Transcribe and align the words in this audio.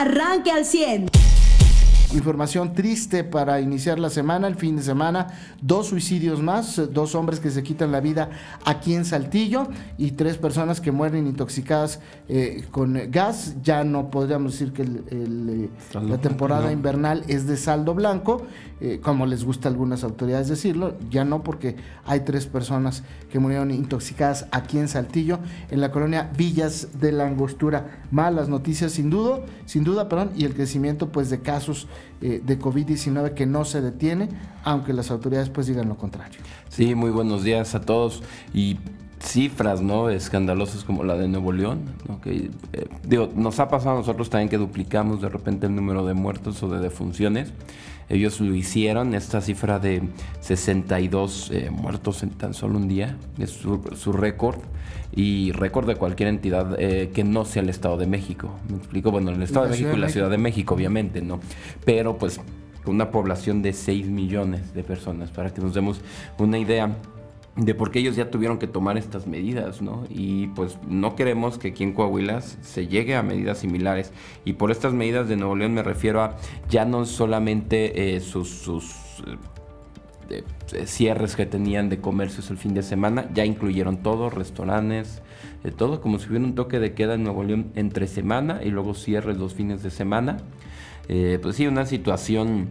arranque 0.00 0.50
al 0.50 0.64
100. 0.64 1.25
Información 2.14 2.72
triste 2.72 3.24
para 3.24 3.60
iniciar 3.60 3.98
la 3.98 4.10
semana, 4.10 4.46
el 4.46 4.54
fin 4.54 4.76
de 4.76 4.82
semana, 4.82 5.26
dos 5.60 5.88
suicidios 5.88 6.40
más, 6.40 6.80
dos 6.92 7.16
hombres 7.16 7.40
que 7.40 7.50
se 7.50 7.64
quitan 7.64 7.90
la 7.90 8.00
vida 8.00 8.30
aquí 8.64 8.94
en 8.94 9.04
Saltillo 9.04 9.66
y 9.98 10.12
tres 10.12 10.38
personas 10.38 10.80
que 10.80 10.92
mueren 10.92 11.26
intoxicadas 11.26 11.98
eh, 12.28 12.64
con 12.70 12.96
gas. 13.10 13.56
Ya 13.62 13.82
no 13.82 14.08
podríamos 14.10 14.52
decir 14.52 14.72
que 14.72 14.82
eh, 14.82 15.68
la 15.94 16.18
temporada 16.18 16.70
invernal 16.70 17.24
es 17.26 17.48
de 17.48 17.56
saldo 17.56 17.92
blanco, 17.92 18.46
eh, 18.80 19.00
como 19.02 19.26
les 19.26 19.44
gusta 19.44 19.68
a 19.68 19.72
algunas 19.72 20.04
autoridades 20.04 20.48
decirlo, 20.48 20.96
ya 21.10 21.24
no 21.24 21.42
porque 21.42 21.76
hay 22.04 22.20
tres 22.20 22.46
personas 22.46 23.02
que 23.32 23.40
murieron 23.40 23.72
intoxicadas 23.72 24.46
aquí 24.52 24.78
en 24.78 24.86
Saltillo, 24.88 25.40
en 25.70 25.80
la 25.80 25.90
colonia 25.90 26.30
Villas 26.36 27.00
de 27.00 27.10
la 27.10 27.26
Angostura. 27.26 28.02
Malas 28.12 28.48
noticias 28.48 28.92
sin 28.92 29.10
duda, 29.10 29.40
sin 29.64 29.82
duda, 29.82 30.08
perdón, 30.08 30.30
y 30.36 30.44
el 30.44 30.54
crecimiento 30.54 31.10
pues 31.10 31.30
de 31.30 31.40
casos 31.40 31.88
eh, 32.20 32.40
de 32.44 32.58
COVID-19 32.58 33.34
que 33.34 33.46
no 33.46 33.64
se 33.64 33.80
detiene, 33.80 34.28
aunque 34.64 34.92
las 34.92 35.10
autoridades 35.10 35.50
pues 35.50 35.66
digan 35.66 35.88
lo 35.88 35.96
contrario. 35.96 36.40
Sí, 36.68 36.94
muy 36.94 37.10
buenos 37.10 37.44
días 37.44 37.74
a 37.74 37.80
todos 37.80 38.22
y 38.54 38.78
cifras 39.20 39.80
no 39.82 40.10
escandalosas 40.10 40.84
como 40.84 41.02
la 41.02 41.16
de 41.16 41.28
Nuevo 41.28 41.52
León 41.52 41.80
que, 42.22 42.50
eh, 42.72 42.88
digo 43.02 43.30
nos 43.34 43.58
ha 43.60 43.68
pasado 43.68 43.96
a 43.96 43.98
nosotros 43.98 44.30
también 44.30 44.48
que 44.48 44.58
duplicamos 44.58 45.22
de 45.22 45.28
repente 45.28 45.66
el 45.66 45.74
número 45.74 46.04
de 46.06 46.14
muertos 46.14 46.62
o 46.62 46.68
de 46.68 46.80
defunciones. 46.80 47.52
Ellos 48.08 48.40
lo 48.40 48.54
hicieron 48.54 49.14
esta 49.14 49.40
cifra 49.40 49.80
de 49.80 50.02
62 50.40 51.50
eh, 51.50 51.70
muertos 51.70 52.22
en 52.22 52.30
tan 52.30 52.54
solo 52.54 52.78
un 52.78 52.86
día 52.86 53.16
es 53.38 53.50
su, 53.50 53.82
su 53.96 54.12
récord 54.12 54.60
y 55.12 55.50
récord 55.52 55.88
de 55.88 55.96
cualquier 55.96 56.28
entidad 56.28 56.76
eh, 56.78 57.10
que 57.12 57.24
no 57.24 57.44
sea 57.44 57.62
el 57.62 57.68
Estado 57.68 57.96
de 57.96 58.06
México. 58.06 58.50
Me 58.68 58.76
explico, 58.76 59.10
bueno, 59.10 59.30
el 59.30 59.42
Estado 59.42 59.64
de 59.66 59.72
México 59.72 59.90
y 59.94 59.98
la 59.98 60.08
Ciudad 60.08 60.30
de 60.30 60.38
México, 60.38 60.74
obviamente, 60.74 61.20
¿no? 61.20 61.40
Pero 61.84 62.16
pues 62.16 62.40
una 62.84 63.10
población 63.10 63.62
de 63.62 63.72
6 63.72 64.06
millones 64.06 64.74
de 64.74 64.84
personas, 64.84 65.30
para 65.30 65.52
que 65.52 65.60
nos 65.60 65.74
demos 65.74 66.00
una 66.38 66.58
idea 66.58 66.94
de 67.56 67.74
por 67.74 67.90
qué 67.90 68.00
ellos 68.00 68.16
ya 68.16 68.30
tuvieron 68.30 68.58
que 68.58 68.66
tomar 68.66 68.98
estas 68.98 69.26
medidas, 69.26 69.80
¿no? 69.80 70.04
Y 70.10 70.48
pues 70.48 70.78
no 70.86 71.16
queremos 71.16 71.58
que 71.58 71.68
aquí 71.68 71.84
en 71.84 71.92
Coahuila 71.92 72.42
se 72.42 72.86
llegue 72.86 73.16
a 73.16 73.22
medidas 73.22 73.58
similares. 73.58 74.12
Y 74.44 74.54
por 74.54 74.70
estas 74.70 74.92
medidas 74.92 75.28
de 75.28 75.36
Nuevo 75.36 75.56
León 75.56 75.72
me 75.72 75.82
refiero 75.82 76.22
a 76.22 76.36
ya 76.68 76.84
no 76.84 77.06
solamente 77.06 78.16
eh, 78.16 78.20
sus, 78.20 78.50
sus 78.50 78.94
de, 80.28 80.44
cierres 80.86 81.34
que 81.34 81.46
tenían 81.46 81.88
de 81.88 81.98
comercios 81.98 82.50
el 82.50 82.58
fin 82.58 82.74
de 82.74 82.82
semana, 82.82 83.30
ya 83.32 83.46
incluyeron 83.46 84.02
todo, 84.02 84.28
restaurantes, 84.28 85.22
todo, 85.76 86.00
como 86.00 86.18
si 86.18 86.28
hubiera 86.28 86.44
un 86.44 86.54
toque 86.54 86.78
de 86.78 86.92
queda 86.92 87.14
en 87.14 87.24
Nuevo 87.24 87.42
León 87.42 87.72
entre 87.74 88.06
semana 88.06 88.60
y 88.62 88.70
luego 88.70 88.94
cierres 88.94 89.38
los 89.38 89.54
fines 89.54 89.82
de 89.82 89.90
semana. 89.90 90.36
Eh, 91.08 91.38
pues 91.40 91.56
sí, 91.56 91.66
una 91.66 91.86
situación 91.86 92.68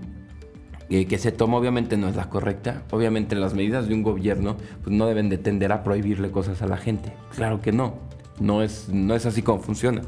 que 0.89 1.17
se 1.17 1.31
toma 1.31 1.57
obviamente 1.57 1.97
no 1.97 2.07
es 2.07 2.15
la 2.15 2.29
correcta. 2.29 2.83
Obviamente 2.91 3.35
las 3.35 3.53
medidas 3.53 3.87
de 3.87 3.93
un 3.93 4.03
gobierno 4.03 4.57
pues 4.83 4.95
no 4.95 5.07
deben 5.07 5.29
de 5.29 5.37
tender 5.37 5.71
a 5.71 5.83
prohibirle 5.83 6.31
cosas 6.31 6.61
a 6.61 6.67
la 6.67 6.77
gente. 6.77 7.13
Claro 7.35 7.61
que 7.61 7.71
no. 7.71 7.95
No 8.39 8.61
es, 8.61 8.89
no 8.89 9.15
es 9.15 9.25
así 9.25 9.41
como 9.41 9.61
funciona. 9.61 10.01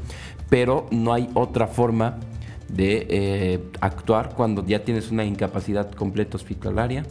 Pero 0.50 0.86
no 0.90 1.12
hay 1.12 1.28
otra 1.34 1.66
forma 1.66 2.18
de 2.68 3.06
eh, 3.08 3.64
actuar 3.80 4.34
cuando 4.34 4.64
ya 4.64 4.84
tienes 4.84 5.10
una 5.10 5.24
incapacidad 5.24 5.90
completa 5.92 6.36
hospitalaria, 6.36 7.04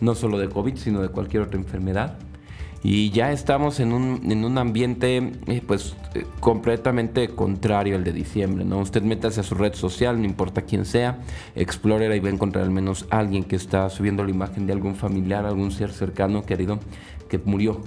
no 0.00 0.14
solo 0.14 0.38
de 0.38 0.48
COVID, 0.48 0.76
sino 0.76 1.02
de 1.02 1.08
cualquier 1.08 1.42
otra 1.42 1.58
enfermedad. 1.58 2.16
Y 2.82 3.10
ya 3.10 3.30
estamos 3.30 3.78
en 3.78 3.92
un, 3.92 4.22
en 4.30 4.44
un 4.44 4.56
ambiente 4.56 5.32
eh, 5.46 5.62
pues 5.66 5.94
eh, 6.14 6.24
completamente 6.40 7.28
contrario 7.28 7.96
al 7.96 8.04
de 8.04 8.12
diciembre, 8.12 8.64
¿no? 8.64 8.78
Usted 8.78 9.02
métase 9.02 9.40
a 9.40 9.42
su 9.42 9.54
red 9.54 9.74
social, 9.74 10.18
no 10.18 10.24
importa 10.24 10.62
quién 10.62 10.86
sea, 10.86 11.18
explore 11.54 12.16
y 12.16 12.20
va 12.20 12.28
a 12.28 12.32
encontrar 12.32 12.64
al 12.64 12.70
menos 12.70 13.06
alguien 13.10 13.44
que 13.44 13.56
está 13.56 13.90
subiendo 13.90 14.24
la 14.24 14.30
imagen 14.30 14.66
de 14.66 14.72
algún 14.72 14.94
familiar, 14.96 15.44
algún 15.44 15.72
ser 15.72 15.92
cercano, 15.92 16.46
querido, 16.46 16.78
que 17.28 17.38
murió. 17.38 17.82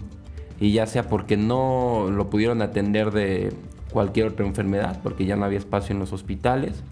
Y 0.60 0.74
ya 0.74 0.86
sea 0.86 1.10
porque 1.10 1.38
no 1.38 2.10
lo 2.12 2.30
pudieron 2.30 2.62
atender 2.62 3.12
de 3.12 3.52
cualquier 3.92 4.28
otra 4.28 4.46
enfermedad, 4.46 5.00
porque 5.02 5.26
ya 5.26 5.36
no 5.36 5.46
había 5.46 5.58
espacio 5.58 5.94
en 5.94 6.00
los 6.00 6.14
hospitales, 6.14 6.84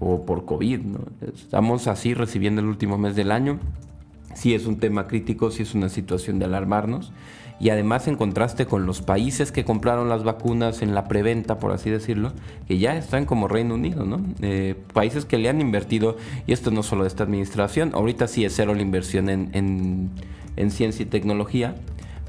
o 0.00 0.26
por 0.26 0.44
COVID, 0.44 0.80
¿no? 0.80 0.98
Estamos 1.20 1.86
así 1.86 2.12
recibiendo 2.12 2.60
el 2.60 2.66
último 2.66 2.98
mes 2.98 3.14
del 3.14 3.30
año 3.30 3.60
sí 4.36 4.54
es 4.54 4.66
un 4.66 4.78
tema 4.78 5.08
crítico, 5.08 5.50
sí 5.50 5.62
es 5.62 5.74
una 5.74 5.88
situación 5.88 6.38
de 6.38 6.44
alarmarnos. 6.44 7.12
Y 7.58 7.70
además 7.70 8.06
en 8.06 8.16
contraste 8.16 8.66
con 8.66 8.84
los 8.84 9.00
países 9.00 9.50
que 9.50 9.64
compraron 9.64 10.10
las 10.10 10.24
vacunas 10.24 10.82
en 10.82 10.94
la 10.94 11.08
preventa, 11.08 11.58
por 11.58 11.72
así 11.72 11.88
decirlo, 11.88 12.32
que 12.68 12.78
ya 12.78 12.96
están 12.96 13.24
como 13.24 13.48
Reino 13.48 13.74
Unido, 13.74 14.04
¿no? 14.04 14.20
Eh, 14.42 14.74
países 14.92 15.24
que 15.24 15.38
le 15.38 15.48
han 15.48 15.62
invertido, 15.62 16.18
y 16.46 16.52
esto 16.52 16.70
no 16.70 16.82
solo 16.82 17.04
de 17.04 17.08
esta 17.08 17.24
administración, 17.24 17.92
ahorita 17.94 18.28
sí 18.28 18.44
es 18.44 18.54
cero 18.54 18.74
la 18.74 18.82
inversión 18.82 19.30
en, 19.30 20.10
en 20.56 20.70
ciencia 20.70 21.04
y 21.04 21.06
tecnología, 21.06 21.76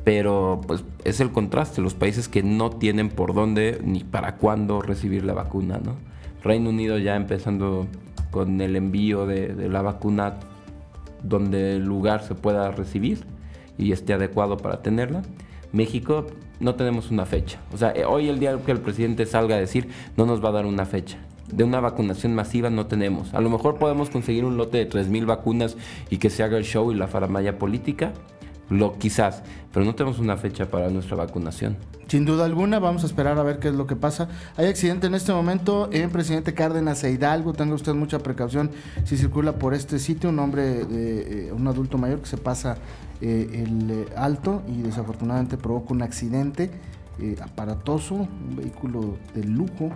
pero 0.06 0.62
pues 0.66 0.85
es 1.03 1.19
el 1.19 1.34
contraste, 1.34 1.81
los 1.81 1.94
países 1.94 2.29
que 2.29 2.41
no 2.41 2.69
tienen 2.69 3.09
por 3.09 3.34
dónde 3.34 3.81
ni 3.84 4.06
para 4.06 4.38
cuándo 4.38 4.81
recibir 4.81 5.25
la 5.25 5.34
vacuna, 5.34 5.81
¿no? 5.84 5.95
Reino 6.41 6.69
Unido 6.69 6.97
ya 6.97 7.18
empezando 7.18 7.88
con 8.31 8.62
el 8.62 8.78
envío 8.78 9.25
de, 9.25 9.53
de 9.53 9.68
la 9.68 9.81
vacuna 9.81 10.35
donde 11.24 11.76
el 11.76 11.86
lugar 11.86 12.24
se 12.24 12.36
pueda 12.36 12.72
recibir 12.72 13.26
y 13.78 13.92
esté 13.92 14.14
adecuado 14.14 14.58
para 14.58 14.82
tenerla. 14.82 15.22
México 15.72 16.28
no 16.60 16.76
tenemos 16.76 17.12
una 17.12 17.26
fecha. 17.26 17.60
O 17.74 17.78
sea, 17.78 17.92
eh, 17.92 18.06
hoy 18.06 18.30
el 18.30 18.40
día 18.40 18.58
que 18.66 18.72
el 18.72 18.80
presidente 18.80 19.26
salga 19.26 19.56
a 19.56 19.60
decir, 19.60 19.90
no 20.16 20.26
nos 20.26 20.44
va 20.44 20.50
a 20.50 20.54
dar 20.54 20.66
una 20.66 20.86
fecha. 20.86 21.18
De 21.52 21.64
una 21.64 21.80
vacunación 21.80 22.36
masiva 22.36 22.70
no 22.70 22.88
tenemos. 22.88 23.34
A 23.34 23.42
lo 23.42 23.50
mejor 23.50 23.78
podemos 23.78 24.10
conseguir 24.10 24.44
un 24.44 24.58
lote 24.58 24.78
de 24.78 24.90
3.000 24.90 25.26
vacunas 25.26 25.78
y 26.10 26.18
que 26.18 26.30
se 26.30 26.44
haga 26.44 26.58
el 26.58 26.66
show 26.66 26.92
y 26.92 26.96
la 26.96 27.08
faramaya 27.08 27.58
política, 27.58 28.14
lo 28.70 28.98
quizás, 28.98 29.44
pero 29.74 29.86
no 29.86 29.96
tenemos 29.96 30.20
una 30.20 30.38
fecha 30.38 30.70
para 30.70 30.90
nuestra 30.90 31.16
vacunación. 31.16 31.78
Sin 32.08 32.24
duda 32.24 32.46
alguna, 32.46 32.80
vamos 32.80 33.04
a 33.04 33.06
esperar 33.06 33.38
a 33.38 33.44
ver 33.44 33.60
qué 33.60 33.68
es 33.68 33.76
lo 33.76 33.86
que 33.86 33.98
pasa. 33.98 34.30
Hay 34.56 34.68
accidente 34.68 35.08
en 35.08 35.16
este 35.16 35.34
momento 35.34 35.90
en 35.92 36.10
Presidente 36.10 36.54
Cárdenas 36.54 37.04
e 37.04 37.12
Hidalgo. 37.12 37.52
Tenga 37.52 37.76
usted 37.76 37.94
mucha 37.94 38.20
precaución 38.20 38.72
si 39.04 39.18
circula 39.18 39.60
por 39.60 39.74
este 39.74 40.00
sitio. 40.00 40.30
Un 40.30 40.40
hombre, 40.40 40.86
eh, 40.90 41.52
un 41.54 41.68
adulto 41.68 41.98
mayor 41.98 42.22
que 42.22 42.28
se 42.28 42.38
pasa 42.38 42.78
eh, 43.20 43.66
el 43.66 43.92
eh, 43.92 44.06
alto 44.16 44.64
y 44.70 44.84
desafortunadamente 44.84 45.58
provoca 45.58 45.94
un 45.94 46.02
accidente 46.02 46.72
aparatoso. 47.42 48.16
Un 48.16 48.56
vehículo 48.56 49.18
de 49.36 49.44
lujo 49.44 49.90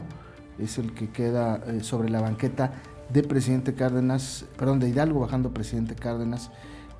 es 0.59 0.77
el 0.79 0.93
que 0.93 1.09
queda 1.09 1.61
sobre 1.81 2.09
la 2.09 2.19
banqueta 2.19 2.73
de 3.07 3.23
Presidente 3.23 3.73
Cárdenas, 3.73 4.45
perdón, 4.57 4.79
de 4.79 4.89
Hidalgo 4.89 5.21
bajando 5.21 5.53
Presidente 5.53 5.95
Cárdenas. 5.95 6.51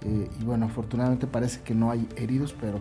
Y 0.04 0.44
bueno, 0.44 0.66
afortunadamente 0.66 1.28
parece 1.28 1.62
que 1.62 1.76
no 1.76 1.92
hay 1.92 2.08
heridos, 2.16 2.56
pero 2.60 2.80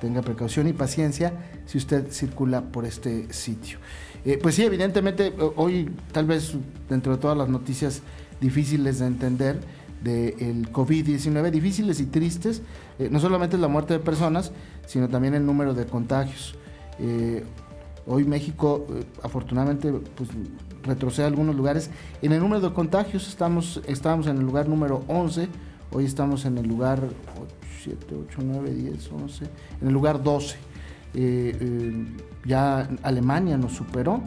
tenga 0.00 0.22
precaución 0.22 0.66
y 0.66 0.72
paciencia 0.72 1.32
si 1.66 1.78
usted 1.78 2.10
circula 2.10 2.62
por 2.62 2.84
este 2.84 3.32
sitio. 3.32 3.78
Eh, 4.24 4.38
pues 4.42 4.54
sí, 4.54 4.64
evidentemente 4.64 5.32
hoy 5.56 5.90
tal 6.12 6.26
vez 6.26 6.54
dentro 6.88 7.12
de 7.12 7.18
todas 7.18 7.36
las 7.36 7.48
noticias 7.48 8.02
difíciles 8.40 8.98
de 8.98 9.06
entender 9.06 9.60
del 10.02 10.72
COVID-19, 10.72 11.50
difíciles 11.50 12.00
y 12.00 12.06
tristes, 12.06 12.62
eh, 12.98 13.08
no 13.10 13.20
solamente 13.20 13.58
la 13.58 13.68
muerte 13.68 13.94
de 13.94 14.00
personas, 14.00 14.50
sino 14.86 15.08
también 15.08 15.34
el 15.34 15.44
número 15.44 15.74
de 15.74 15.84
contagios. 15.86 16.54
Eh, 16.98 17.44
hoy 18.06 18.24
México 18.24 18.86
afortunadamente 19.22 19.92
pues, 19.92 20.30
retrocede 20.82 21.26
a 21.26 21.28
algunos 21.28 21.54
lugares. 21.54 21.90
En 22.22 22.32
el 22.32 22.40
número 22.40 22.60
de 22.60 22.74
contagios 22.74 23.28
estamos, 23.28 23.82
estamos 23.86 24.26
en 24.26 24.38
el 24.38 24.44
lugar 24.44 24.68
número 24.68 25.04
11, 25.06 25.48
hoy 25.92 26.04
estamos 26.04 26.44
en 26.44 26.58
el 26.58 26.66
lugar 26.66 27.08
7, 27.82 28.14
8, 28.28 28.38
9, 28.44 28.74
10, 28.74 29.10
11, 29.12 29.44
en 29.80 29.88
el 29.88 29.92
lugar 29.92 30.22
12. 30.22 30.56
Eh, 31.14 31.56
eh, 31.60 32.06
ya 32.44 32.88
Alemania 33.02 33.58
nos 33.58 33.72
superó 33.72 34.22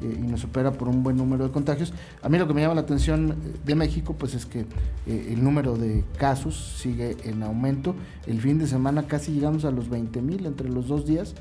eh, 0.00 0.18
y 0.18 0.26
nos 0.26 0.40
supera 0.40 0.72
por 0.72 0.88
un 0.88 1.02
buen 1.02 1.16
número 1.16 1.44
de 1.44 1.52
contagios. 1.52 1.92
A 2.22 2.28
mí 2.28 2.38
lo 2.38 2.48
que 2.48 2.54
me 2.54 2.62
llama 2.62 2.74
la 2.74 2.80
atención 2.82 3.36
de 3.64 3.74
México 3.74 4.14
pues 4.18 4.34
es 4.34 4.46
que 4.46 4.64
el 5.06 5.42
número 5.42 5.76
de 5.76 6.04
casos 6.16 6.76
sigue 6.78 7.16
en 7.24 7.42
aumento. 7.42 7.94
El 8.26 8.40
fin 8.40 8.58
de 8.58 8.66
semana 8.66 9.06
casi 9.06 9.32
llegamos 9.32 9.64
a 9.64 9.70
los 9.70 9.88
20 9.90 10.22
mil 10.22 10.46
entre 10.46 10.68
los 10.68 10.88
dos 10.88 11.06
días 11.06 11.34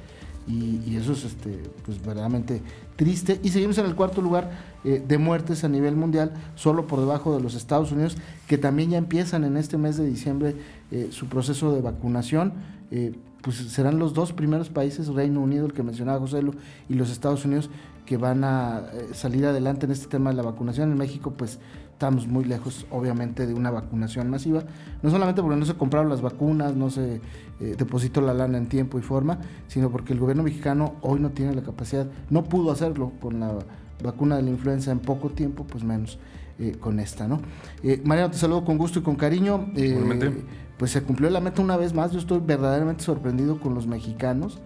y, 0.48 0.96
eso 0.96 1.14
es 1.14 1.26
este, 1.26 1.60
pues 1.86 2.02
verdaderamente 2.02 2.62
triste. 2.96 3.40
Y 3.44 3.50
seguimos 3.50 3.78
en 3.78 3.86
el 3.86 3.96
cuarto 3.96 4.22
lugar 4.22 4.52
de 4.84 5.18
muertes 5.18 5.64
a 5.64 5.70
nivel 5.70 5.96
mundial, 5.96 6.34
solo 6.56 6.88
por 6.88 7.00
debajo 7.00 7.36
de 7.36 7.42
los 7.42 7.56
Estados 7.56 7.92
Unidos, 7.92 8.18
que 8.48 8.58
también 8.58 8.90
ya 8.92 8.98
empiezan 8.98 9.44
en 9.44 9.58
este 9.58 9.78
mes 9.78 9.98
de 9.98 10.06
diciembre 10.06 10.56
eh, 10.92 11.08
su 11.12 11.28
proceso 11.28 11.74
de 11.74 11.82
vacunación. 11.82 12.54
Eh, 12.92 13.14
pues 13.42 13.56
serán 13.56 13.98
los 13.98 14.14
dos 14.14 14.34
primeros 14.34 14.70
países, 14.70 15.08
Reino 15.08 15.42
Unido, 15.42 15.66
el 15.66 15.74
que 15.74 15.84
mencionaba 15.84 16.20
José 16.20 16.42
Lu, 16.42 16.54
y 16.90 16.96
los 16.96 17.10
Estados 17.10 17.46
Unidos, 17.46 17.70
que 18.06 18.18
van 18.18 18.44
a 18.44 18.84
eh, 18.94 19.10
salir 19.14 19.46
adelante 19.46 19.86
en 19.86 19.94
este 19.94 20.08
tema 20.08 20.32
de 20.32 20.36
la 20.36 20.44
vacunación. 20.44 20.92
En 20.92 20.98
México, 20.98 21.34
pues 21.36 21.60
estamos 22.02 22.28
muy 22.28 22.46
lejos, 22.46 22.88
obviamente, 22.90 23.46
de 23.46 23.54
una 23.54 23.70
vacunación 23.70 24.30
masiva. 24.30 24.64
No 25.04 25.12
solamente 25.12 25.42
porque 25.42 25.58
no 25.58 25.66
se 25.66 25.76
compraron 25.76 26.10
las 26.10 26.22
vacunas, 26.22 26.76
no 26.76 26.90
se 26.90 27.22
depositó 27.60 28.22
la 28.22 28.34
lana 28.34 28.58
en 28.58 28.68
tiempo 28.68 28.98
y 28.98 29.04
forma, 29.04 29.38
sino 29.68 29.92
porque 29.92 30.14
el 30.14 30.20
gobierno 30.20 30.42
mexicano 30.42 30.96
hoy 31.02 31.20
no 31.20 31.30
tiene 31.30 31.54
la 31.54 31.62
capacidad, 31.62 32.08
no 32.32 32.44
pudo 32.46 32.72
hacerlo 32.72 33.12
con 33.22 33.40
la 33.40 33.54
vacuna 34.02 34.36
de 34.38 34.42
la 34.42 34.50
influenza 34.50 34.92
en 34.92 34.98
poco 34.98 35.30
tiempo, 35.30 35.64
pues 35.64 35.84
menos 35.84 36.18
eh, 36.60 36.76
con 36.80 37.00
esta, 37.00 37.28
¿no? 37.28 37.42
Eh, 37.82 38.02
Mariano, 38.04 38.30
te 38.30 38.38
saludo 38.38 38.64
con 38.64 38.78
gusto 38.78 39.00
y 39.00 39.02
con 39.02 39.16
cariño. 39.16 39.72
Eh, 39.76 40.44
pues 40.78 40.92
se 40.92 41.02
cumplió 41.02 41.30
la 41.32 41.40
meta 41.40 41.62
una 41.62 41.76
vez 41.76 41.94
más. 41.94 42.12
Yo 42.12 42.20
estoy 42.20 42.40
verdaderamente 42.40 43.04
sorprendido 43.04 43.60
con 43.60 43.74
los 43.74 43.88
mexicanos. 43.88 44.60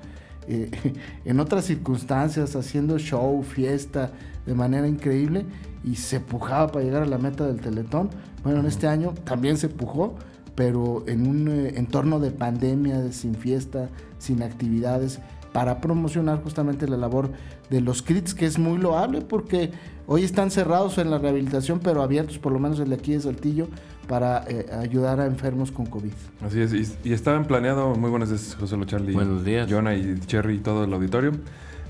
en 1.26 1.40
otras 1.40 1.66
circunstancias, 1.66 2.56
haciendo 2.56 3.00
show, 3.00 3.42
fiesta, 3.44 4.12
de 4.46 4.54
manera 4.54 4.88
increíble, 4.88 5.46
y 5.84 5.96
se 5.96 6.20
pujaba 6.20 6.72
para 6.72 6.84
llegar 6.84 7.04
a 7.04 7.08
la 7.08 7.18
meta 7.18 7.46
del 7.46 7.62
Teletón. 7.62 8.10
Bueno, 8.44 8.60
en 8.60 8.66
este 8.66 8.88
año 8.88 9.14
también 9.24 9.58
se 9.58 9.70
pujó, 9.70 10.16
pero 10.56 11.04
en 11.08 11.28
un 11.28 11.48
entorno 11.50 12.20
de 12.20 12.32
pandemia, 12.32 13.12
sin 13.12 13.36
fiesta, 13.36 13.90
sin 14.18 14.42
actividades, 14.42 15.20
para 15.56 15.80
promocionar 15.80 16.44
justamente 16.44 16.86
la 16.86 16.98
labor 16.98 17.32
de 17.70 17.80
los 17.80 18.02
CRITs, 18.02 18.34
que 18.34 18.46
es 18.46 18.60
muy 18.60 18.78
loable 18.78 19.22
porque 19.22 19.72
hoy 20.06 20.24
están 20.24 20.52
cerrados 20.52 20.98
en 20.98 21.10
la 21.10 21.18
rehabilitación, 21.18 21.80
pero 21.80 22.04
abiertos 22.04 22.40
por 22.40 22.52
lo 22.52 22.60
menos 22.60 22.80
el 22.82 22.90
de 22.90 22.96
aquí 22.96 23.14
de 23.14 23.22
Saltillo 23.22 23.70
para 24.08 24.44
eh, 24.48 24.68
ayudar 24.80 25.20
a 25.20 25.26
enfermos 25.26 25.72
con 25.72 25.86
COVID. 25.86 26.12
Así 26.46 26.62
es, 26.62 26.74
y, 27.04 27.14
estaban 27.14 27.46
planeados, 27.46 27.98
muy 27.98 28.10
buenos 28.10 28.30
días 28.30 28.56
José 28.60 28.78
Lo 28.78 28.86
Charlie, 28.86 29.14
buenos 29.14 29.44
días. 29.44 29.70
Jonah 29.70 29.96
y 29.96 30.20
Cherry 30.26 30.56
y 30.56 30.60
todo 30.60 30.84
el 30.84 30.94
auditorio. 30.94 31.32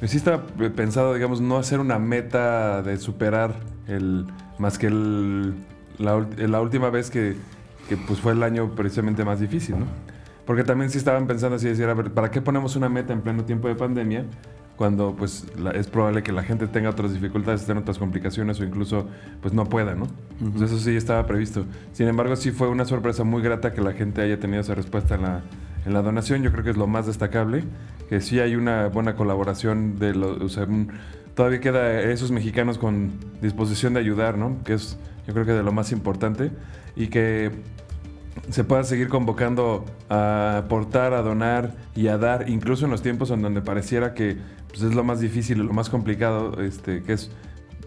Sí 0.04 0.18
está 0.18 0.46
pensado, 0.76 1.14
digamos, 1.14 1.42
no 1.42 1.58
hacer 1.58 1.80
una 1.80 2.00
meta 2.00 2.82
de 2.82 2.98
superar 2.98 3.56
el 3.88 4.26
más 4.58 4.78
que 4.78 4.88
el, 4.88 5.54
la, 5.98 6.62
última 6.62 6.90
vez 6.90 7.10
que, 7.10 7.36
que 7.90 7.98
pues 7.98 8.20
fue 8.20 8.34
el 8.34 8.44
año 8.44 8.76
precisamente 8.76 9.24
más 9.24 9.40
difícil, 9.40 9.80
¿no? 9.80 9.86
Porque 10.46 10.64
también 10.64 10.92
sí 10.92 10.98
estaban 10.98 11.26
pensando 11.28 11.56
así, 11.56 11.68
decir, 11.68 11.86
a 11.86 11.94
ver, 11.94 12.12
¿para 12.12 12.30
qué 12.30 12.42
ponemos 12.42 12.76
una 12.76 12.88
meta 12.88 13.14
en 13.14 13.22
pleno 13.22 13.46
tiempo 13.46 13.68
de 13.68 13.76
pandemia? 13.76 14.26
Cuando 14.76 15.16
pues 15.16 15.46
es 15.74 15.88
probable 15.88 16.22
que 16.22 16.32
la 16.32 16.44
gente 16.44 16.68
tenga 16.68 16.90
otras 16.90 17.14
dificultades, 17.14 17.66
tenga 17.66 17.80
otras 17.80 17.98
complicaciones 17.98 18.60
o 18.60 18.66
incluso 18.66 19.08
pues 19.42 19.54
no 19.54 19.66
pueda, 19.66 19.96
¿no? 19.96 20.08
Pues 20.52 20.70
eso 20.70 20.80
sí 20.80 20.96
estaba 20.96 21.26
previsto. 21.26 21.66
Sin 21.94 22.08
embargo, 22.08 22.36
sí 22.36 22.52
fue 22.52 22.68
una 22.68 22.84
sorpresa 22.84 23.24
muy 23.24 23.42
grata 23.42 23.74
que 23.74 23.82
la 23.82 23.94
gente 23.94 24.22
haya 24.22 24.40
tenido 24.40 24.62
esa 24.62 24.76
respuesta 24.76 25.16
en 25.16 25.22
la, 25.22 25.44
en 25.86 25.94
la 25.94 26.02
donación. 26.02 26.44
Yo 26.44 26.52
creo 26.52 26.64
que 26.64 26.72
es 26.72 26.78
lo 26.78 26.88
más 26.88 27.06
destacable, 27.06 27.64
que 28.10 28.20
sí 28.20 28.40
hay 28.40 28.56
una 28.56 28.88
buena 28.88 29.16
colaboración 29.16 29.98
de 29.98 30.14
los... 30.14 30.42
O 30.42 30.50
sea, 30.50 30.68
todavía 31.36 31.62
queda 31.62 32.02
esos 32.02 32.32
mexicanos 32.32 32.78
con 32.78 33.14
disposición 33.42 33.94
de 33.94 34.02
ayudar, 34.02 34.38
¿no? 34.38 34.62
Que 34.66 34.74
es 34.74 34.98
yo 35.28 35.34
creo 35.34 35.46
que 35.46 35.54
de 35.54 35.64
lo 35.64 35.72
más 35.72 35.92
importante 35.92 36.52
y 36.96 37.08
que 37.08 37.52
se 38.50 38.64
pueda 38.64 38.84
seguir 38.84 39.10
convocando 39.10 39.86
a 40.10 40.58
aportar, 40.60 41.14
a 41.14 41.22
donar 41.22 41.76
y 41.96 42.08
a 42.08 42.18
dar, 42.18 42.50
incluso 42.50 42.86
en 42.86 42.92
los 42.92 43.02
tiempos 43.02 43.32
en 43.32 43.42
donde 43.42 43.62
pareciera 43.62 44.14
que 44.14 44.38
pues, 44.68 44.82
es 44.82 44.94
lo 44.94 45.04
más 45.04 45.20
difícil, 45.20 45.60
lo 45.60 45.74
más 45.74 45.90
complicado, 45.90 46.62
este, 46.62 47.02
que 47.04 47.14
es, 47.14 47.32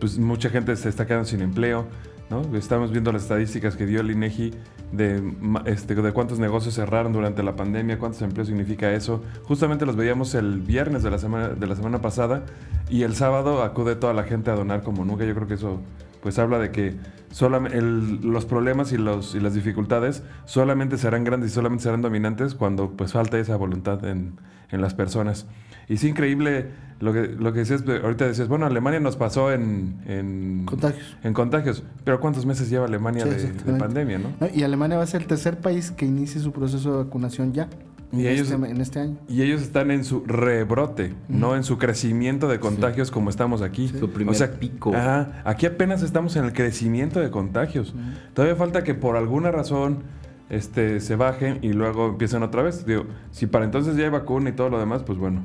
pues 0.01 0.19
mucha 0.19 0.51
gente 0.51 0.75
se 0.77 0.89
está 0.89 1.07
quedando 1.07 1.27
sin 1.27 1.43
empleo, 1.43 1.87
¿no? 2.31 2.43
Estamos 2.57 2.91
viendo 2.91 3.13
las 3.13 3.23
estadísticas 3.23 3.77
que 3.77 3.87
dio 3.87 4.01
el 4.01 4.11
INEGI 4.11 4.53
de, 4.93 5.23
este, 5.67 5.95
de 5.95 6.13
cuántos 6.13 6.39
negocios 6.39 6.75
cerraron 6.75 7.13
durante 7.13 7.43
la 7.43 7.57
pandemia, 7.57 7.99
cuántos 7.99 8.23
empleos 8.23 8.49
significa 8.49 8.93
eso. 8.93 9.23
Justamente 9.45 9.87
los 9.87 9.97
veíamos 9.97 10.35
el 10.35 10.61
viernes 10.61 11.03
de 11.03 11.11
la 11.11 11.19
semana, 11.19 11.49
de 11.49 11.67
la 11.67 11.77
semana 11.77 12.01
pasada 12.01 12.45
y 12.89 13.03
el 13.03 13.15
sábado 13.15 13.63
acude 13.63 13.97
toda 13.97 14.13
la 14.13 14.25
gente 14.25 14.51
a 14.51 14.55
donar 14.55 14.83
como 14.83 15.05
nunca. 15.05 15.25
Yo 15.25 15.35
creo 15.35 15.47
que 15.47 15.55
eso 15.55 15.81
pues 16.23 16.39
habla 16.39 16.59
de 16.59 16.71
que 16.71 16.97
solamente 17.31 17.81
los 17.81 18.47
problemas 18.47 18.93
y, 18.93 18.99
los, 18.99 19.35
y 19.35 19.41
las 19.41 19.55
dificultades 19.55 20.23
solamente 20.45 20.97
serán 20.99 21.25
grandes 21.25 21.51
y 21.51 21.55
solamente 21.55 21.85
serán 21.85 22.03
dominantes 22.03 22.55
cuando 22.55 22.91
pues 22.93 23.13
falta 23.13 23.39
esa 23.39 23.57
voluntad 23.57 24.05
en, 24.05 24.35
en 24.71 24.81
las 24.81 24.95
personas. 24.95 25.47
Y 25.89 25.95
es 25.95 26.05
increíble 26.05 26.67
lo 27.01 27.13
que, 27.13 27.29
lo 27.29 27.53
que 27.53 27.61
decías, 27.61 27.83
ahorita 27.87 28.27
decías, 28.27 28.49
bueno, 28.49 28.67
Alemania 28.67 29.01
nos 29.01 29.17
pasó 29.17 29.53
en, 29.53 29.97
en 30.07 30.65
contagios. 30.67 31.17
En 31.23 31.33
contagios, 31.33 31.83
pero 32.05 32.21
¿cuántos 32.21 32.45
meses 32.45 32.69
lleva 32.69 32.87
Alemania 32.87 33.25
de, 33.25 33.49
pandemia, 33.79 34.19
no? 34.19 34.33
Y 34.55 34.65
Alemania 34.65 34.99
va 34.99 35.05
a 35.05 35.07
ser 35.07 35.23
el 35.23 35.27
tercer 35.27 35.59
país 35.59 35.91
que 35.91 36.05
inicie 36.05 36.41
su 36.41 36.53
proceso 36.53 36.93
de 36.93 37.05
vacunación 37.05 37.53
ya. 37.53 37.69
Y 38.11 38.27
ellos, 38.27 38.51
este, 38.51 38.71
en 38.71 38.81
este 38.81 39.01
año. 39.01 39.17
Y 39.29 39.43
ellos 39.43 39.61
están 39.61 39.91
en 39.91 40.03
su 40.03 40.25
rebrote, 40.25 41.15
no 41.29 41.57
en 41.57 41.63
su 41.63 41.77
crecimiento 41.77 42.49
de 42.49 42.59
contagios 42.59 43.11
como 43.11 43.29
estamos 43.29 43.61
aquí. 43.61 43.89
Su 43.89 44.11
primer 44.11 44.35
o 44.35 44.39
sea, 44.39 44.53
pico. 44.53 44.95
Ajá, 44.95 45.43
aquí 45.45 45.67
apenas 45.67 46.03
estamos 46.03 46.35
en 46.37 46.45
el 46.45 46.53
crecimiento 46.53 47.21
de 47.21 47.31
contagios. 47.31 47.95
Todavía 48.33 48.57
falta 48.57 48.83
que 48.83 48.95
por 48.95 49.17
alguna 49.17 49.51
razón 49.51 50.05
este, 50.49 51.01
se 51.01 51.17
bajen 51.17 51.59
y 51.61 51.73
luego 51.75 52.09
empiecen 52.09 52.43
otra 52.43 52.63
vez. 52.63 52.87
Digo, 52.87 53.05
si 53.31 53.47
para 53.47 53.67
entonces 53.67 53.97
ya 53.97 54.05
hay 54.05 54.11
vacuna 54.11 54.51
y 54.51 54.53
todo 54.53 54.71
lo 54.71 54.79
demás, 54.79 55.03
pues 55.03 55.19
bueno. 55.19 55.43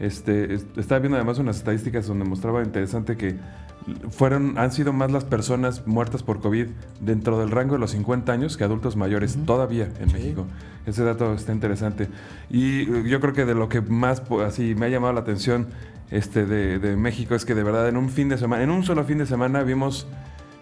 Este, 0.00 0.54
estaba 0.54 0.98
viendo 0.98 1.16
además 1.16 1.38
unas 1.38 1.56
estadísticas 1.56 2.06
donde 2.06 2.24
mostraba 2.24 2.62
interesante 2.62 3.16
que 3.16 3.36
fueron, 4.10 4.58
han 4.58 4.72
sido 4.72 4.92
más 4.92 5.10
las 5.10 5.24
personas 5.24 5.86
muertas 5.86 6.22
por 6.22 6.40
COVID 6.40 6.68
dentro 7.00 7.38
del 7.38 7.50
rango 7.50 7.74
de 7.74 7.80
los 7.80 7.90
50 7.90 8.32
años 8.32 8.56
que 8.56 8.64
adultos 8.64 8.96
mayores 8.96 9.38
todavía 9.44 9.88
en 10.00 10.12
México. 10.12 10.46
Ese 10.86 11.04
dato 11.04 11.34
está 11.34 11.52
interesante. 11.52 12.08
Y 12.50 12.88
uh, 12.90 13.04
yo 13.04 13.20
creo 13.20 13.34
que 13.34 13.44
de 13.44 13.54
lo 13.54 13.68
que 13.68 13.80
más 13.80 14.22
así 14.44 14.74
me 14.74 14.86
ha 14.86 14.88
llamado 14.88 15.12
la 15.12 15.20
atención 15.20 15.68
este, 16.10 16.46
de, 16.46 16.96
México 16.96 17.34
es 17.34 17.44
que 17.44 17.54
de 17.54 17.62
verdad 17.62 17.88
en 17.88 17.96
un 17.96 18.08
fin 18.08 18.28
de 18.28 18.38
semana, 18.38 18.62
en 18.62 18.70
un 18.70 18.84
solo 18.84 19.04
fin 19.04 19.18
de 19.18 19.26
semana 19.26 19.62
vimos 19.62 20.06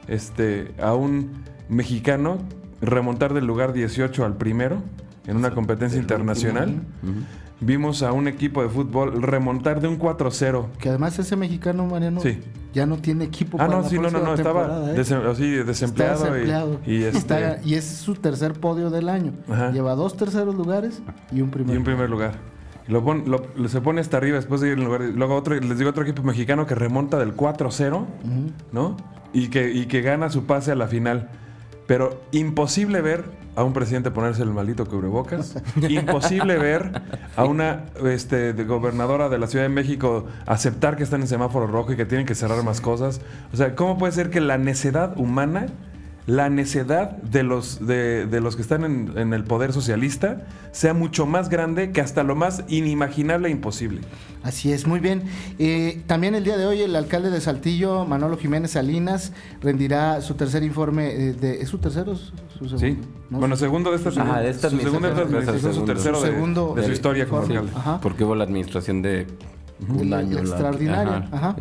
este, 0.09 0.73
a 0.81 0.95
un 0.95 1.45
mexicano 1.69 2.39
remontar 2.81 3.35
del 3.35 3.47
lugar 3.47 3.73
18 3.73 4.25
al 4.25 4.37
primero 4.37 4.83
en 5.27 5.37
una 5.37 5.53
competencia 5.53 5.99
internacional 5.99 6.83
vimos 7.63 8.03
a 8.03 8.13
un 8.13 8.29
equipo 8.29 8.63
de 8.63 8.69
fútbol 8.69 9.23
remontar 9.23 9.81
de 9.81 9.89
un 9.89 9.99
4-0. 9.99 10.67
Que 10.79 10.89
además 10.89 11.19
ese 11.19 11.37
mexicano, 11.37 11.87
Mariano, 11.87 12.21
ya 12.73 12.87
no 12.87 12.97
tiene 12.97 13.25
equipo 13.25 13.59
ah, 13.61 13.69
no, 13.69 13.87
sí, 13.87 13.99
no, 13.99 14.11
no, 14.11 14.21
no, 14.21 14.35
estaba 14.35 14.91
¿eh? 14.91 14.95
desempleado. 14.95 16.81
Y, 16.87 17.03
este 17.03 17.61
y, 17.65 17.75
es 17.75 17.85
su 17.85 18.15
tercer 18.15 18.55
podio 18.55 18.91
del 18.91 19.09
año. 19.09 19.33
Lleva 19.73 19.95
dos 19.95 20.17
terceros 20.17 20.55
lugares 20.55 21.03
y 21.31 21.41
un 21.41 21.51
primer 21.51 21.75
Y 21.75 21.79
un 21.79 21.85
primer 21.85 22.09
lugar. 22.09 22.35
Lo, 22.89 23.69
se 23.69 23.81
pone 23.81 24.01
hasta 24.01 24.17
arriba 24.17 24.37
después 24.37 24.61
de 24.61 24.69
ir 24.69 24.79
en 24.79 24.85
lugar. 24.85 25.03
Luego 25.03 25.37
otro, 25.37 25.55
les 25.55 25.79
digo 25.79 25.91
otro 25.91 26.03
equipo 26.03 26.23
mexicano 26.23 26.67
que 26.67 26.75
remonta 26.75 27.19
del 27.19 27.37
4-0, 27.37 28.05
¿no? 28.73 28.97
Y 29.33 29.49
que, 29.49 29.71
y 29.71 29.87
que 29.87 30.03
gana 30.03 30.31
su 30.31 30.47
pase 30.47 30.73
a 30.73 30.75
la 30.75 30.89
final. 30.89 31.31
Pero 31.87 32.23
imposible 32.33 33.01
ver 33.01 33.25
a 33.55 33.65
un 33.65 33.73
presidente 33.73 34.11
ponerse 34.11 34.43
el 34.43 34.51
maldito 34.51 34.87
cubrebocas. 34.87 35.57
Imposible 35.89 36.59
ver 36.59 37.03
a 37.37 37.45
una 37.45 37.85
este, 38.05 38.53
gobernadora 38.65 39.29
de 39.29 39.39
la 39.39 39.47
Ciudad 39.47 39.65
de 39.65 39.69
México 39.69 40.27
aceptar 40.47 40.97
que 40.97 41.03
están 41.03 41.21
en 41.21 41.29
semáforo 41.29 41.67
rojo 41.67 41.93
y 41.93 41.97
que 41.97 42.07
tienen 42.07 42.27
que 42.27 42.35
cerrar 42.35 42.63
más 42.63 42.81
cosas. 42.81 43.21
O 43.53 43.57
sea, 43.57 43.75
¿cómo 43.75 43.99
puede 43.99 44.13
ser 44.13 44.31
que 44.31 44.41
la 44.41 44.59
necedad 44.59 45.17
humana 45.19 45.67
la 46.27 46.49
necedad 46.51 47.11
de 47.11 47.43
los, 47.43 47.85
de, 47.85 48.41
los 48.41 48.55
que 48.55 48.63
están 48.63 48.85
en, 48.85 49.33
el 49.33 49.45
poder 49.45 49.73
socialista 49.73 50.47
sea 50.71 50.95
mucho 50.95 51.27
más 51.27 51.49
grande 51.49 51.91
que 51.91 52.01
hasta 52.01 52.23
lo 52.23 52.37
más 52.37 52.65
inimaginable 52.69 53.49
e 53.49 53.51
imposible. 53.51 54.01
Así 54.43 54.73
es, 54.73 54.87
muy 54.87 55.01
bien. 55.01 55.23
Eh, 55.59 56.03
también 56.07 56.35
el 56.35 56.45
día 56.45 56.57
de 56.57 56.67
hoy 56.67 56.81
el 56.81 56.95
alcalde 56.95 57.31
de 57.31 57.41
Saltillo, 57.41 58.05
Manolo 58.05 58.37
Jiménez 58.37 58.73
Salinas, 58.73 59.33
rendirá 59.61 60.21
su 60.21 60.35
tercer 60.35 60.63
informe 60.63 61.13
eh, 61.13 61.33
de... 61.33 61.61
¿Es 61.61 61.69
su 61.69 61.79
tercero? 61.79 62.15
Su 62.17 62.69
segundo? 62.69 62.79
Sí. 62.79 62.99
Bueno, 63.31 63.57
segundo 63.57 63.91
de 63.91 63.97
esta, 63.97 64.11
ah, 64.19 64.41
de 64.41 64.51
esta 64.51 64.71
su 64.71 64.79
segundo 64.79 65.09
administración, 65.09 65.75
su 65.75 65.85
tercero 65.85 66.21
de, 66.21 66.31
de, 66.31 66.87
su 66.87 66.93
historia 66.93 67.27
como 67.27 67.43
alcalde. 67.43 67.73
Porque 68.01 68.25
hubo 68.25 68.35
la 68.35 68.45
administración 68.45 69.03
de 69.03 69.27
un 69.89 70.13
año. 70.13 70.39
Extraordinaria. 70.39 71.29
Ajá. 71.33 71.57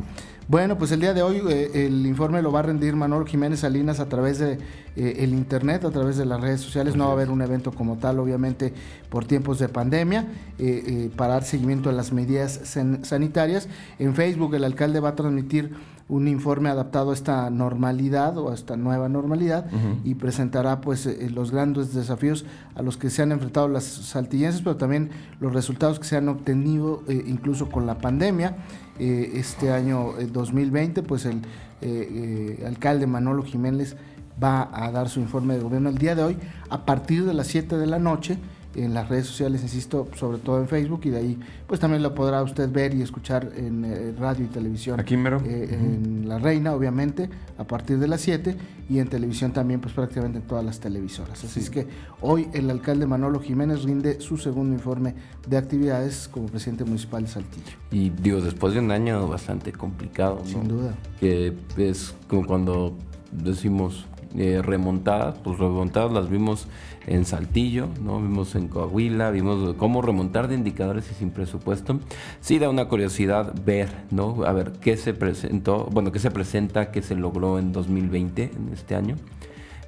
Bueno, 0.51 0.77
pues 0.77 0.91
el 0.91 0.99
día 0.99 1.13
de 1.13 1.21
hoy 1.21 1.41
eh, 1.47 1.85
el 1.85 2.05
informe 2.05 2.41
lo 2.41 2.51
va 2.51 2.59
a 2.59 2.63
rendir 2.63 2.93
Manolo 2.93 3.25
Jiménez 3.25 3.61
Salinas 3.61 4.01
a 4.01 4.09
través 4.09 4.37
de 4.37 4.57
eh, 4.97 5.15
el 5.19 5.33
internet, 5.33 5.85
a 5.85 5.91
través 5.91 6.17
de 6.17 6.25
las 6.25 6.41
redes 6.41 6.59
sociales. 6.59 6.97
No 6.97 7.05
va 7.05 7.11
a 7.11 7.13
haber 7.13 7.29
un 7.29 7.41
evento 7.41 7.71
como 7.71 7.99
tal, 7.99 8.19
obviamente, 8.19 8.73
por 9.09 9.23
tiempos 9.23 9.59
de 9.59 9.69
pandemia, 9.69 10.27
eh, 10.59 11.09
para 11.15 11.35
dar 11.35 11.45
seguimiento 11.45 11.89
a 11.89 11.93
las 11.93 12.11
medidas 12.11 12.59
sanitarias. 13.03 13.69
En 13.97 14.13
Facebook 14.13 14.53
el 14.53 14.65
alcalde 14.65 14.99
va 14.99 15.07
a 15.07 15.15
transmitir 15.15 15.71
un 16.09 16.27
informe 16.27 16.69
adaptado 16.69 17.11
a 17.11 17.13
esta 17.13 17.49
normalidad 17.49 18.37
o 18.37 18.51
a 18.51 18.53
esta 18.53 18.75
nueva 18.77 19.09
normalidad 19.09 19.67
y 20.03 20.15
presentará 20.15 20.81
pues 20.81 21.07
los 21.31 21.51
grandes 21.51 21.93
desafíos 21.93 22.45
a 22.75 22.81
los 22.81 22.97
que 22.97 23.09
se 23.09 23.21
han 23.21 23.31
enfrentado 23.31 23.67
las 23.67 23.83
saltillenses, 23.83 24.61
pero 24.61 24.75
también 24.75 25.11
los 25.39 25.53
resultados 25.53 25.99
que 25.99 26.05
se 26.05 26.17
han 26.17 26.27
obtenido 26.27 27.03
incluso 27.07 27.69
con 27.69 27.85
la 27.85 27.97
pandemia. 27.97 28.57
Eh, 28.99 29.39
este 29.39 29.71
año 29.71 30.13
2020, 30.31 30.99
eh, 30.99 31.03
pues 31.03 31.25
el 31.25 31.41
eh, 31.81 32.63
alcalde 32.67 33.07
Manolo 33.07 33.41
Jiménez 33.41 33.95
va 34.41 34.69
a 34.71 34.91
dar 34.91 35.09
su 35.09 35.19
informe 35.19 35.55
de 35.55 35.61
gobierno 35.63 35.89
el 35.89 35.97
día 35.97 36.13
de 36.13 36.23
hoy 36.23 36.37
a 36.69 36.85
partir 36.85 37.25
de 37.25 37.33
las 37.33 37.47
7 37.47 37.77
de 37.77 37.87
la 37.87 37.97
noche 37.97 38.37
en 38.75 38.93
las 38.93 39.09
redes 39.09 39.25
sociales, 39.25 39.61
insisto, 39.61 40.07
sobre 40.15 40.37
todo 40.37 40.59
en 40.59 40.67
Facebook 40.67 41.01
y 41.03 41.09
de 41.09 41.17
ahí 41.17 41.39
pues 41.67 41.79
también 41.79 42.03
lo 42.03 42.13
podrá 42.13 42.41
usted 42.43 42.71
ver 42.71 42.93
y 42.93 43.01
escuchar 43.01 43.51
en 43.55 43.85
eh, 43.85 44.13
radio 44.17 44.45
y 44.45 44.47
televisión. 44.47 44.99
Aquí 44.99 45.17
mero. 45.17 45.41
Eh, 45.45 45.69
En 45.71 46.27
La 46.27 46.39
Reina, 46.39 46.73
obviamente, 46.73 47.29
a 47.57 47.63
partir 47.63 47.97
de 47.99 48.07
las 48.07 48.21
7 48.21 48.55
y 48.89 48.99
en 48.99 49.07
televisión 49.07 49.51
también 49.51 49.79
pues 49.79 49.93
prácticamente 49.93 50.39
en 50.39 50.45
todas 50.45 50.63
las 50.63 50.79
televisoras. 50.79 51.43
Así 51.43 51.59
es 51.59 51.69
que 51.69 51.87
hoy 52.21 52.47
el 52.53 52.69
alcalde 52.69 53.05
Manolo 53.05 53.39
Jiménez 53.39 53.83
rinde 53.83 54.19
su 54.19 54.37
segundo 54.37 54.73
informe 54.73 55.15
de 55.47 55.57
actividades 55.57 56.27
como 56.27 56.47
presidente 56.47 56.83
municipal 56.83 57.23
de 57.23 57.29
Saltillo. 57.29 57.77
Y 57.91 58.09
digo, 58.09 58.41
después 58.41 58.73
de 58.73 58.79
un 58.79 58.91
año 58.91 59.27
bastante 59.27 59.71
complicado, 59.71 60.39
¿no? 60.43 60.45
Sin 60.45 60.67
duda. 60.67 60.93
Que 61.19 61.53
es 61.77 62.13
como 62.27 62.45
cuando 62.45 62.97
decimos 63.31 64.05
eh, 64.37 64.61
remontadas, 64.63 65.37
pues 65.43 65.57
remontadas 65.59 66.11
las 66.11 66.29
vimos 66.29 66.67
en 67.07 67.25
Saltillo, 67.25 67.87
¿no? 68.03 68.21
Vimos 68.21 68.55
en 68.55 68.67
Coahuila, 68.67 69.31
vimos 69.31 69.75
cómo 69.75 70.01
remontar 70.01 70.47
de 70.47 70.55
indicadores 70.55 71.09
y 71.11 71.15
sin 71.15 71.31
presupuesto. 71.31 71.99
Sí 72.39 72.59
da 72.59 72.69
una 72.69 72.85
curiosidad 72.85 73.53
ver, 73.65 73.89
¿no? 74.11 74.43
A 74.45 74.53
ver 74.53 74.73
qué 74.73 74.97
se 74.97 75.13
presentó, 75.13 75.87
bueno, 75.91 76.11
qué 76.11 76.19
se 76.19 76.31
presenta, 76.31 76.91
qué 76.91 77.01
se 77.01 77.15
logró 77.15 77.59
en 77.59 77.71
2020, 77.71 78.51
en 78.55 78.73
este 78.73 78.95
año. 78.95 79.15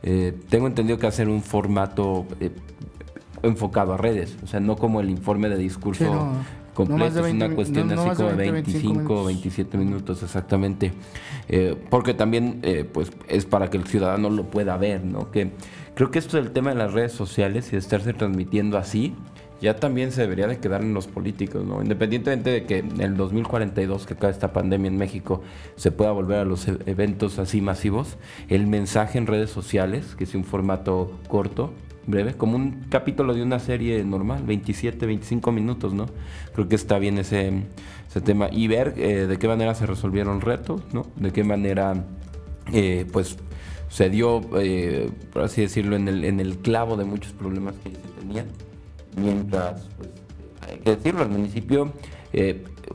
Eh, 0.01 0.37
tengo 0.49 0.67
entendido 0.67 0.99
que 0.99 1.07
hacer 1.07 1.29
un 1.29 1.41
formato 1.41 2.25
eh, 2.39 2.51
enfocado 3.41 3.93
a 3.93 3.97
redes, 3.97 4.37
o 4.43 4.47
sea, 4.47 4.59
no 4.59 4.75
como 4.75 4.99
el 4.99 5.09
informe 5.09 5.49
de 5.49 5.57
discurso 5.57 6.03
Sí, 6.03 6.09
no. 6.09 6.62
Completo, 6.73 6.97
No 6.99 7.05
más 7.05 7.13
de 7.13 7.19
es 7.21 7.25
20 7.25 7.45
una 7.45 7.55
cuestión 7.55 7.87
no- 7.87 7.95
no 7.95 8.01
así 8.03 8.15
como 8.17 8.29
de 8.29 8.35
20, 8.35 8.51
25 8.51 8.93
25 8.93 8.99
o 8.99 9.03
minutos. 9.03 9.25
27 9.27 9.77
minutos 9.77 10.23
exactamente, 10.23 10.91
Eh, 11.49 11.75
porque 11.89 12.13
también 12.13 12.59
eh, 12.63 12.83
pues 12.91 13.11
es 13.27 13.45
para 13.45 13.69
que 13.69 13.77
el 13.77 13.85
ciudadano 13.85 14.29
lo 14.29 14.43
pueda 14.45 14.77
ver, 14.77 15.03
¿no? 15.03 15.29
Que 15.31 15.51
creo 15.93 16.09
que 16.11 16.19
esto 16.19 16.37
del 16.37 16.51
tema 16.51 16.69
de 16.71 16.77
las 16.77 16.93
redes 16.93 17.11
sociales 17.11 17.67
y 17.69 17.71
de 17.71 17.77
estarse 17.79 18.13
transmitiendo 18.13 18.77
así, 18.77 19.13
ya 19.61 19.77
también 19.77 20.11
se 20.11 20.21
debería 20.21 20.47
de 20.47 20.57
quedar 20.57 20.81
en 20.81 20.93
los 20.93 21.07
políticos, 21.07 21.63
¿no? 21.65 21.81
Independientemente 21.81 22.49
de 22.49 22.65
que 22.65 22.79
en 22.79 22.99
el 22.99 23.15
2042 23.15 24.05
que 24.05 24.13
acabe 24.13 24.31
esta 24.33 24.51
pandemia 24.51 24.89
en 24.89 24.97
México 24.97 25.41
se 25.77 25.91
pueda 25.91 26.11
volver 26.11 26.39
a 26.39 26.45
los 26.45 26.67
e- 26.67 26.77
eventos 26.85 27.39
así 27.39 27.61
masivos, 27.61 28.17
el 28.49 28.67
mensaje 28.67 29.17
en 29.17 29.25
redes 29.27 29.51
sociales, 29.51 30.15
que 30.17 30.25
es 30.25 30.35
un 30.35 30.43
formato 30.43 31.11
corto, 31.29 31.71
breve, 32.07 32.33
como 32.33 32.55
un 32.55 32.85
capítulo 32.89 33.33
de 33.33 33.41
una 33.41 33.59
serie 33.59 34.03
normal, 34.03 34.43
27, 34.43 35.05
25 35.05 35.51
minutos, 35.51 35.93
¿no? 35.93 36.07
Creo 36.53 36.67
que 36.67 36.75
está 36.75 36.99
bien 36.99 37.17
ese, 37.17 37.51
ese 38.09 38.21
tema. 38.21 38.49
Y 38.51 38.67
ver 38.67 38.93
eh, 38.97 39.27
de 39.27 39.37
qué 39.37 39.47
manera 39.47 39.75
se 39.75 39.85
resolvieron 39.85 40.41
retos, 40.41 40.81
¿no? 40.93 41.05
De 41.15 41.31
qué 41.31 41.43
manera, 41.43 42.05
eh, 42.73 43.05
pues, 43.11 43.37
se 43.89 44.09
dio, 44.09 44.41
eh, 44.59 45.09
por 45.31 45.43
así 45.43 45.61
decirlo, 45.61 45.95
en 45.95 46.07
el, 46.07 46.25
en 46.25 46.39
el 46.39 46.57
clavo 46.57 46.97
de 46.97 47.05
muchos 47.05 47.31
problemas 47.33 47.75
que 47.83 47.91
se 47.91 48.19
tenían. 48.19 48.47
Mientras, 49.15 49.87
pues, 49.97 50.09
hay 50.67 50.79
que 50.79 50.95
decirlo, 50.95 51.23
el 51.23 51.29
municipio 51.29 51.93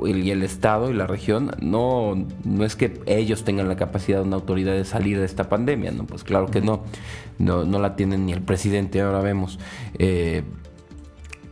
y 0.06 0.30
el 0.30 0.42
Estado 0.42 0.90
y 0.90 0.94
la 0.94 1.06
región 1.06 1.50
no, 1.60 2.26
no 2.44 2.64
es 2.64 2.76
que 2.76 3.00
ellos 3.06 3.44
tengan 3.44 3.68
la 3.68 3.76
capacidad 3.76 4.18
de 4.18 4.24
una 4.24 4.36
autoridad 4.36 4.72
de 4.72 4.84
salir 4.84 5.18
de 5.18 5.24
esta 5.24 5.48
pandemia, 5.48 5.90
¿no? 5.90 6.06
Pues 6.06 6.24
claro 6.24 6.46
que 6.46 6.60
no, 6.60 6.84
no, 7.38 7.64
no 7.64 7.80
la 7.80 7.96
tienen 7.96 8.26
ni 8.26 8.32
el 8.32 8.42
presidente, 8.42 9.00
ahora 9.00 9.20
vemos. 9.20 9.58
Eh, 9.98 10.44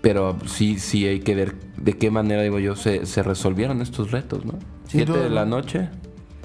pero 0.00 0.36
sí, 0.46 0.78
sí 0.78 1.06
hay 1.06 1.20
que 1.20 1.34
ver 1.34 1.56
de 1.76 1.94
qué 1.94 2.10
manera, 2.10 2.42
digo 2.42 2.60
yo, 2.60 2.76
se, 2.76 3.06
se 3.06 3.22
resolvieron 3.22 3.82
estos 3.82 4.12
retos, 4.12 4.44
¿no? 4.44 4.54
Siete 4.86 5.12
de 5.12 5.30
la 5.30 5.44
¿no? 5.44 5.56
noche. 5.56 5.88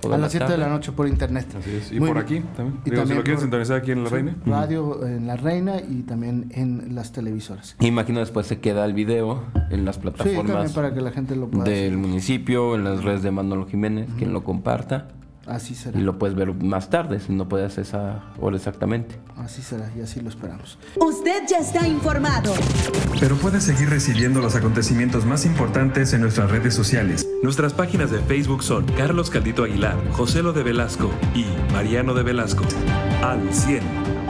A 0.09 0.17
las 0.17 0.31
7 0.31 0.51
de 0.51 0.57
la 0.57 0.67
noche 0.69 0.91
por 0.91 1.07
internet. 1.07 1.47
Así 1.57 1.69
es. 1.75 1.91
Y 1.91 1.99
Muy 1.99 2.09
por 2.09 2.25
bien. 2.25 2.43
aquí 2.43 2.55
también. 2.57 2.79
Y 2.85 2.89
Digo, 2.89 2.95
si 2.95 2.99
también 3.01 3.17
lo 3.17 3.23
quieren 3.23 3.41
sintonizar 3.41 3.77
aquí 3.77 3.91
en 3.91 4.03
La 4.03 4.09
Sí, 4.09 4.15
Reina. 4.15 4.35
Radio 4.45 5.05
en 5.05 5.27
La 5.27 5.35
Reina 5.37 5.77
y 5.79 6.01
también 6.03 6.51
en 6.55 6.95
las 6.95 7.11
televisoras. 7.11 7.75
Imagino 7.79 8.19
después 8.19 8.47
se 8.47 8.59
queda 8.59 8.85
el 8.85 8.93
video 8.93 9.43
en 9.69 9.85
las 9.85 9.95
Sí, 9.95 10.01
plataformas 10.01 10.73
para 10.73 10.93
que 10.93 11.01
la 11.01 11.11
gente 11.11 11.35
lo 11.35 11.47
pueda 11.49 11.65
del 11.65 11.97
municipio, 11.97 12.75
en 12.75 12.83
las 12.83 13.03
redes 13.03 13.21
de 13.23 13.31
Manolo 13.31 13.65
Jiménez, 13.67 14.09
quien 14.17 14.33
lo 14.33 14.43
comparta. 14.43 15.07
Así 15.47 15.73
será. 15.73 15.99
Y 15.99 16.03
lo 16.03 16.19
puedes 16.19 16.35
ver 16.35 16.53
más 16.53 16.89
tarde, 16.89 17.19
si 17.19 17.33
no 17.33 17.49
puedes 17.49 17.77
esa 17.77 18.23
hora 18.39 18.55
exactamente. 18.55 19.19
Así 19.37 19.61
será 19.61 19.89
y 19.97 20.01
así 20.01 20.19
lo 20.21 20.29
esperamos. 20.29 20.77
Usted 20.97 21.43
ya 21.49 21.57
está 21.57 21.87
informado. 21.87 22.53
Pero 23.19 23.35
puedes 23.37 23.63
seguir 23.63 23.89
recibiendo 23.89 24.39
los 24.39 24.55
acontecimientos 24.55 25.25
más 25.25 25.45
importantes 25.45 26.13
en 26.13 26.21
nuestras 26.21 26.51
redes 26.51 26.73
sociales. 26.73 27.27
Nuestras 27.41 27.73
páginas 27.73 28.11
de 28.11 28.19
Facebook 28.19 28.63
son 28.63 28.85
Carlos 28.85 29.31
Caldito 29.31 29.63
Aguilar, 29.63 29.97
José 30.11 30.43
Lo 30.43 30.53
de 30.53 30.63
Velasco 30.63 31.09
y 31.33 31.45
Mariano 31.73 32.13
de 32.13 32.23
Velasco. 32.23 32.63
Al 33.23 33.51
100. 33.51 34.20